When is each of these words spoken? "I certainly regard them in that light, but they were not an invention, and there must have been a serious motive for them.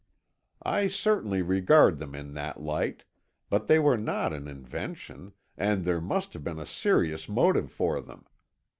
"I 0.65 0.87
certainly 0.87 1.43
regard 1.43 1.99
them 1.99 2.15
in 2.15 2.33
that 2.33 2.59
light, 2.59 3.05
but 3.51 3.67
they 3.67 3.77
were 3.77 3.99
not 3.99 4.33
an 4.33 4.47
invention, 4.47 5.33
and 5.55 5.85
there 5.85 6.01
must 6.01 6.33
have 6.33 6.43
been 6.43 6.57
a 6.57 6.65
serious 6.65 7.29
motive 7.29 7.71
for 7.71 8.01
them. 8.01 8.25